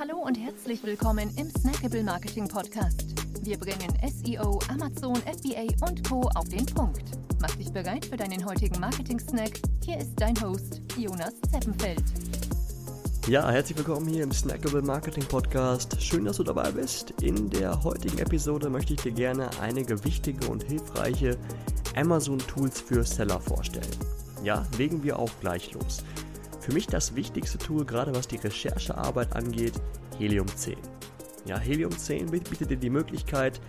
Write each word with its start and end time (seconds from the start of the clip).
Hallo 0.00 0.16
und 0.16 0.34
herzlich 0.34 0.82
willkommen 0.82 1.30
im 1.36 1.50
Snackable 1.50 2.02
Marketing 2.02 2.48
Podcast. 2.48 3.04
Wir 3.42 3.58
bringen 3.58 3.92
SEO, 4.08 4.58
Amazon, 4.70 5.16
FBA 5.16 5.66
und 5.86 6.08
Co. 6.08 6.22
auf 6.36 6.48
den 6.48 6.64
Punkt. 6.64 7.02
Mach 7.38 7.54
dich 7.56 7.70
bereit 7.70 8.06
für 8.06 8.16
deinen 8.16 8.42
heutigen 8.46 8.80
Marketing-Snack. 8.80 9.60
Hier 9.84 9.98
ist 9.98 10.12
dein 10.16 10.40
Host, 10.40 10.80
Jonas 10.96 11.34
Zeppenfeld. 11.52 12.02
Ja, 13.28 13.50
herzlich 13.50 13.76
willkommen 13.76 14.08
hier 14.08 14.22
im 14.22 14.32
Snackable 14.32 14.80
Marketing 14.80 15.24
Podcast. 15.24 16.00
Schön, 16.00 16.24
dass 16.24 16.38
du 16.38 16.44
dabei 16.44 16.70
bist. 16.72 17.10
In 17.20 17.50
der 17.50 17.84
heutigen 17.84 18.20
Episode 18.20 18.70
möchte 18.70 18.94
ich 18.94 19.02
dir 19.02 19.12
gerne 19.12 19.50
einige 19.60 20.02
wichtige 20.02 20.48
und 20.48 20.62
hilfreiche 20.62 21.36
Amazon-Tools 21.94 22.80
für 22.80 23.04
Seller 23.04 23.38
vorstellen. 23.38 23.84
Ja, 24.42 24.66
legen 24.78 25.02
wir 25.02 25.18
auch 25.18 25.30
gleich 25.40 25.74
los. 25.74 26.02
Für 26.60 26.74
mich 26.74 26.86
das 26.86 27.14
wichtigste 27.16 27.56
Tool, 27.56 27.86
gerade 27.86 28.14
was 28.14 28.28
die 28.28 28.36
Recherchearbeit 28.36 29.34
angeht, 29.34 29.80
Helium 30.18 30.46
10. 30.46 30.76
Ja, 31.46 31.58
Helium 31.58 31.90
10 31.90 32.30
bietet 32.30 32.70
dir 32.70 32.76
die 32.76 32.90
Möglichkeit, 32.90 33.62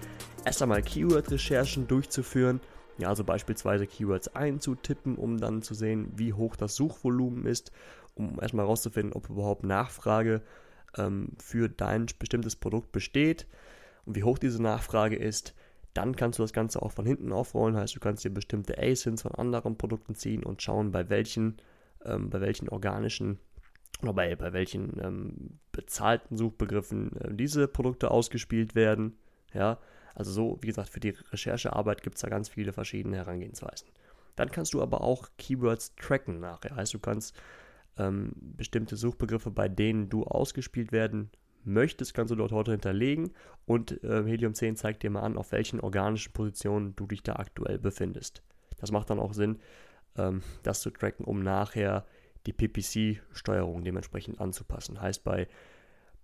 erst 0.43 0.61
einmal 0.61 0.81
Keyword-Recherchen 0.81 1.87
durchzuführen, 1.87 2.59
ja, 2.97 3.07
also 3.07 3.23
beispielsweise 3.23 3.87
Keywords 3.87 4.35
einzutippen, 4.35 5.15
um 5.15 5.39
dann 5.39 5.61
zu 5.61 5.73
sehen, 5.73 6.11
wie 6.17 6.33
hoch 6.33 6.57
das 6.57 6.75
Suchvolumen 6.75 7.45
ist, 7.45 7.71
um 8.13 8.39
erstmal 8.41 8.65
herauszufinden, 8.65 9.13
ob 9.13 9.29
überhaupt 9.29 9.63
Nachfrage 9.63 10.41
ähm, 10.97 11.29
für 11.41 11.69
dein 11.69 12.07
bestimmtes 12.19 12.57
Produkt 12.57 12.91
besteht 12.91 13.47
und 14.05 14.17
wie 14.17 14.23
hoch 14.23 14.37
diese 14.37 14.61
Nachfrage 14.61 15.15
ist. 15.15 15.55
Dann 15.93 16.17
kannst 16.17 16.39
du 16.39 16.43
das 16.43 16.53
Ganze 16.53 16.81
auch 16.81 16.91
von 16.91 17.05
hinten 17.05 17.31
aufrollen, 17.31 17.77
heißt 17.77 17.95
du 17.95 18.01
kannst 18.01 18.25
dir 18.25 18.31
bestimmte 18.31 18.77
ASINs 18.77 19.21
von 19.21 19.33
anderen 19.33 19.77
Produkten 19.77 20.13
ziehen 20.15 20.43
und 20.43 20.61
schauen, 20.61 20.91
bei 20.91 21.09
welchen 21.09 21.57
ähm, 22.05 22.29
bei 22.29 22.41
welchen 22.41 22.69
organischen 22.69 23.39
oder 24.01 24.13
bei, 24.13 24.35
bei 24.35 24.53
welchen 24.53 24.99
ähm, 25.03 25.59
bezahlten 25.71 26.37
Suchbegriffen 26.37 27.15
äh, 27.17 27.33
diese 27.33 27.67
Produkte 27.67 28.11
ausgespielt 28.11 28.75
werden. 28.75 29.17
Ja, 29.53 29.79
also 30.15 30.31
so, 30.31 30.57
wie 30.61 30.67
gesagt, 30.67 30.89
für 30.89 30.99
die 30.99 31.15
Recherchearbeit 31.31 32.03
gibt 32.03 32.15
es 32.15 32.21
da 32.21 32.29
ganz 32.29 32.49
viele 32.49 32.73
verschiedene 32.73 33.17
Herangehensweisen. 33.17 33.89
Dann 34.35 34.49
kannst 34.49 34.73
du 34.73 34.81
aber 34.81 35.01
auch 35.01 35.29
Keywords 35.37 35.95
tracken 35.95 36.39
nachher. 36.39 36.75
Heißt, 36.75 36.93
du 36.93 36.99
kannst 36.99 37.35
ähm, 37.97 38.31
bestimmte 38.35 38.95
Suchbegriffe, 38.95 39.51
bei 39.51 39.69
denen 39.69 40.09
du 40.09 40.23
ausgespielt 40.23 40.91
werden 40.91 41.29
möchtest, 41.63 42.13
kannst 42.13 42.31
du 42.31 42.35
dort 42.35 42.51
heute 42.51 42.71
hinterlegen 42.71 43.33
und 43.65 44.03
äh, 44.03 44.23
Helium 44.23 44.53
10 44.53 44.75
zeigt 44.77 45.03
dir 45.03 45.09
mal 45.09 45.21
an, 45.21 45.37
auf 45.37 45.51
welchen 45.51 45.79
organischen 45.79 46.33
Positionen 46.33 46.95
du 46.95 47.05
dich 47.05 47.23
da 47.23 47.33
aktuell 47.33 47.77
befindest. 47.77 48.41
Das 48.79 48.91
macht 48.91 49.09
dann 49.09 49.19
auch 49.19 49.33
Sinn, 49.33 49.59
ähm, 50.17 50.41
das 50.63 50.81
zu 50.81 50.89
tracken, 50.89 51.25
um 51.25 51.41
nachher 51.43 52.05
die 52.45 52.53
PPC-Steuerung 52.53 53.83
dementsprechend 53.83 54.39
anzupassen. 54.39 54.99
Heißt 54.99 55.23
bei, 55.23 55.47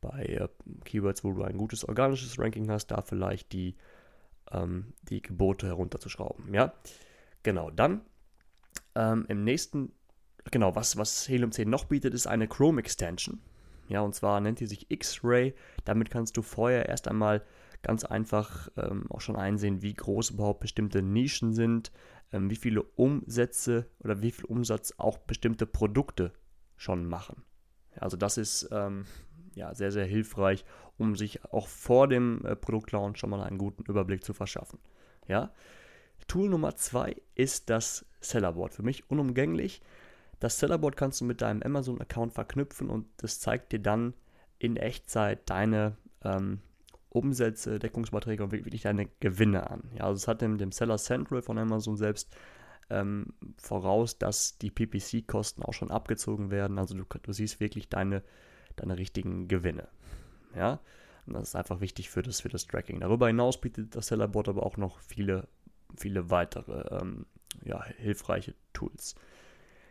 bei 0.01 0.23
äh, 0.23 0.47
Keywords, 0.85 1.23
wo 1.23 1.33
du 1.33 1.43
ein 1.43 1.57
gutes 1.57 1.87
organisches 1.87 2.39
Ranking 2.39 2.69
hast, 2.69 2.87
da 2.87 3.01
vielleicht 3.01 3.51
die, 3.53 3.75
ähm, 4.51 4.93
die 5.03 5.21
Gebote 5.21 5.67
herunterzuschrauben. 5.67 6.53
Ja, 6.53 6.73
genau. 7.43 7.69
Dann 7.69 8.01
ähm, 8.95 9.25
im 9.29 9.43
nächsten, 9.43 9.91
genau, 10.51 10.75
was, 10.75 10.97
was 10.97 11.27
Helium 11.29 11.51
10 11.51 11.69
noch 11.69 11.85
bietet, 11.85 12.13
ist 12.13 12.27
eine 12.27 12.47
Chrome 12.47 12.79
Extension. 12.79 13.41
Ja, 13.89 14.01
und 14.01 14.13
zwar 14.13 14.41
nennt 14.41 14.59
die 14.59 14.65
sich 14.65 14.91
X-Ray. 14.91 15.53
Damit 15.85 16.09
kannst 16.09 16.35
du 16.35 16.41
vorher 16.41 16.89
erst 16.89 17.07
einmal 17.07 17.43
ganz 17.83 18.03
einfach 18.03 18.69
ähm, 18.75 19.05
auch 19.09 19.21
schon 19.21 19.35
einsehen, 19.35 19.81
wie 19.81 19.93
groß 19.93 20.31
überhaupt 20.31 20.59
bestimmte 20.59 21.01
Nischen 21.01 21.53
sind, 21.53 21.91
ähm, 22.31 22.49
wie 22.49 22.55
viele 22.55 22.83
Umsätze 22.83 23.87
oder 23.99 24.21
wie 24.21 24.31
viel 24.31 24.45
Umsatz 24.45 24.93
auch 24.97 25.17
bestimmte 25.17 25.65
Produkte 25.65 26.33
schon 26.75 27.05
machen. 27.05 27.43
Also 27.99 28.17
das 28.17 28.37
ist 28.37 28.69
ähm, 28.71 29.05
ja 29.55 29.73
sehr, 29.73 29.91
sehr 29.91 30.05
hilfreich, 30.05 30.65
um 30.97 31.15
sich 31.15 31.43
auch 31.45 31.67
vor 31.67 32.07
dem 32.07 32.45
äh, 32.45 32.55
Produktlaunch 32.55 33.17
schon 33.17 33.29
mal 33.29 33.43
einen 33.43 33.57
guten 33.57 33.83
Überblick 33.83 34.23
zu 34.23 34.33
verschaffen. 34.33 34.79
Ja? 35.27 35.51
Tool 36.27 36.49
Nummer 36.49 36.75
zwei 36.75 37.15
ist 37.35 37.69
das 37.69 38.05
Sellerboard. 38.19 38.73
Für 38.73 38.83
mich 38.83 39.09
unumgänglich. 39.09 39.81
Das 40.39 40.59
Sellerboard 40.59 40.97
kannst 40.97 41.21
du 41.21 41.25
mit 41.25 41.41
deinem 41.41 41.63
Amazon-Account 41.63 42.33
verknüpfen 42.33 42.89
und 42.89 43.07
das 43.17 43.39
zeigt 43.39 43.71
dir 43.71 43.79
dann 43.79 44.13
in 44.59 44.75
Echtzeit 44.75 45.49
deine 45.49 45.97
ähm, 46.23 46.59
Umsätze, 47.09 47.79
Deckungsbeiträge 47.79 48.43
und 48.43 48.51
wirklich 48.51 48.83
deine 48.83 49.07
Gewinne 49.19 49.69
an. 49.69 49.83
Ja, 49.95 50.05
also 50.05 50.15
es 50.15 50.27
hat 50.27 50.41
dem, 50.41 50.57
dem 50.57 50.71
Seller 50.71 50.97
Central 50.97 51.41
von 51.41 51.57
Amazon 51.57 51.95
selbst 51.95 52.35
ähm, 52.89 53.33
voraus, 53.57 54.17
dass 54.17 54.57
die 54.57 54.71
PPC-Kosten 54.71 55.63
auch 55.63 55.73
schon 55.73 55.91
abgezogen 55.91 56.51
werden. 56.51 56.79
Also 56.79 56.95
du, 56.95 57.03
du 57.03 57.31
siehst 57.31 57.59
wirklich 57.59 57.89
deine, 57.89 58.23
deine 58.75 58.97
richtigen 58.97 59.47
Gewinne. 59.47 59.87
Ja, 60.55 60.79
und 61.25 61.33
das 61.33 61.49
ist 61.49 61.55
einfach 61.55 61.81
wichtig 61.81 62.09
für 62.09 62.21
das, 62.21 62.41
für 62.41 62.49
das 62.49 62.67
Tracking. 62.67 62.99
Darüber 63.01 63.27
hinaus 63.27 63.59
bietet 63.59 63.95
das 63.95 64.07
Sellerboard 64.07 64.49
aber 64.49 64.65
auch 64.65 64.77
noch 64.77 64.99
viele, 64.99 65.47
viele 65.97 66.29
weitere 66.29 66.95
ähm, 66.95 67.25
ja, 67.63 67.83
hilfreiche 67.83 68.55
Tools. 68.73 69.15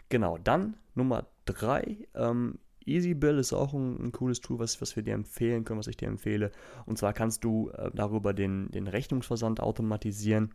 Genau, 0.09 0.39
dann 0.39 0.77
Nummer 0.95 1.27
drei 1.45 1.99
ähm, 2.15 2.59
EasyBill 2.87 3.39
ist 3.39 3.53
auch 3.53 3.73
ein, 3.73 3.99
ein, 4.01 4.13
cooles 4.13 4.41
Tool, 4.41 4.59
was, 4.59 4.81
was 4.81 4.97
wir 4.97 5.03
dir 5.03 5.15
empfehlen 5.15 5.65
können, 5.65 5.79
was 5.79 5.87
ich 5.87 5.97
dir 5.97 6.09
empfehle. 6.09 6.53
Und 6.85 6.99
zwar 6.99 7.13
kannst 7.13 7.45
du 7.45 7.71
äh, 7.71 7.91
darüber 7.95 8.33
den, 8.33 8.71
den 8.71 8.87
Rechnungsversand 8.87 9.61
automatisieren 9.61 10.55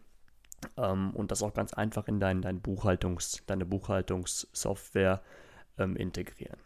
ähm, 0.78 1.12
und 1.12 1.31
das 1.31 1.44
auch 1.44 1.53
ganz 1.53 1.74
einfach 1.74 2.08
in 2.08 2.20
dein, 2.20 2.41
dein 2.41 2.62
Buchhaltungs, 2.62 3.44
deine 3.47 3.66
Buchhaltungssoftware 3.66 5.22
ähm, 5.78 5.96
integrieren. 5.96 6.59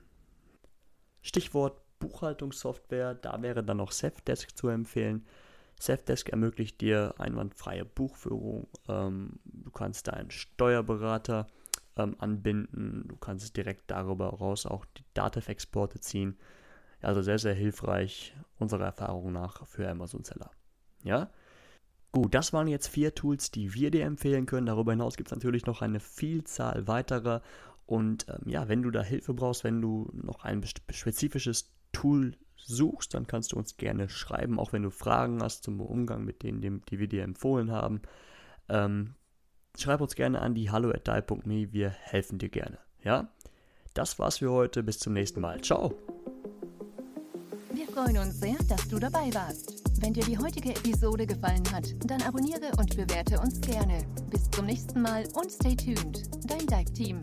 Stichwort 1.21 1.81
Buchhaltungssoftware, 1.99 3.15
da 3.15 3.41
wäre 3.41 3.63
dann 3.63 3.77
noch 3.77 3.91
Safdesk 3.91 4.55
zu 4.55 4.67
empfehlen. 4.67 5.25
Safdesk 5.79 6.29
ermöglicht 6.29 6.79
dir 6.81 7.15
einwandfreie 7.17 7.85
Buchführung. 7.85 8.67
Ähm, 8.87 9.39
du 9.43 9.71
kannst 9.71 10.07
deinen 10.07 10.31
Steuerberater 10.31 11.47
ähm, 11.97 12.15
anbinden. 12.19 13.05
Du 13.07 13.15
kannst 13.15 13.55
direkt 13.55 13.91
darüber 13.91 14.29
raus 14.29 14.65
auch 14.65 14.85
die 14.85 15.03
Datev-Exporte 15.13 15.99
ziehen. 15.99 16.37
Also 17.01 17.21
sehr, 17.21 17.39
sehr 17.39 17.53
hilfreich 17.53 18.35
unserer 18.57 18.85
Erfahrung 18.85 19.31
nach 19.31 19.65
für 19.67 19.89
Amazon-Seller. 19.89 20.49
Ja? 21.03 21.29
Gut, 22.11 22.33
das 22.33 22.53
waren 22.53 22.67
jetzt 22.67 22.87
vier 22.87 23.13
Tools, 23.13 23.51
die 23.51 23.73
wir 23.73 23.91
dir 23.91 24.05
empfehlen 24.05 24.45
können. 24.45 24.65
Darüber 24.65 24.93
hinaus 24.93 25.17
gibt 25.17 25.29
es 25.29 25.35
natürlich 25.35 25.65
noch 25.65 25.81
eine 25.81 25.99
Vielzahl 25.99 26.87
weiterer. 26.87 27.41
Und 27.85 28.27
ähm, 28.29 28.49
ja, 28.49 28.67
wenn 28.67 28.81
du 28.81 28.91
da 28.91 29.03
Hilfe 29.03 29.33
brauchst, 29.33 29.63
wenn 29.63 29.81
du 29.81 30.09
noch 30.13 30.43
ein 30.43 30.63
spezifisches 30.63 31.73
Tool 31.91 32.35
suchst, 32.57 33.13
dann 33.13 33.27
kannst 33.27 33.51
du 33.51 33.57
uns 33.57 33.77
gerne 33.77 34.09
schreiben, 34.09 34.59
auch 34.59 34.73
wenn 34.73 34.83
du 34.83 34.89
Fragen 34.89 35.43
hast 35.43 35.63
zum 35.63 35.79
Umgang 35.79 36.23
mit 36.23 36.41
denen, 36.41 36.81
die 36.89 36.99
wir 36.99 37.07
dir 37.07 37.23
empfohlen 37.23 37.71
haben. 37.71 38.01
Ähm, 38.69 39.15
schreib 39.81 40.01
uns 40.01 40.15
gerne 40.15 40.41
an 40.41 40.53
die 40.53 40.71
hallo 40.71 40.91
at 40.91 41.07
wir 41.07 41.89
helfen 41.89 42.37
dir 42.37 42.49
gerne. 42.49 42.77
Ja? 43.03 43.27
Das 43.93 44.19
war's 44.19 44.39
für 44.39 44.51
heute, 44.51 44.83
bis 44.83 44.99
zum 44.99 45.13
nächsten 45.13 45.41
Mal. 45.41 45.61
Ciao! 45.61 45.93
Wir 47.73 47.87
freuen 47.87 48.17
uns 48.17 48.39
sehr, 48.39 48.57
dass 48.67 48.87
du 48.87 48.99
dabei 48.99 49.33
warst. 49.33 49.83
Wenn 50.01 50.13
dir 50.13 50.23
die 50.23 50.37
heutige 50.37 50.71
Episode 50.71 51.25
gefallen 51.25 51.63
hat, 51.71 51.87
dann 52.05 52.21
abonniere 52.21 52.71
und 52.77 52.95
bewerte 52.95 53.39
uns 53.39 53.61
gerne. 53.61 54.05
Bis 54.29 54.49
zum 54.51 54.65
nächsten 54.65 55.01
Mal 55.01 55.25
und 55.33 55.51
stay 55.51 55.75
tuned. 55.75 56.23
Dein 56.45 56.67
Dive 56.67 56.93
Team. 56.93 57.19